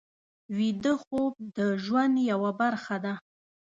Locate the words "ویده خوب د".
0.57-1.59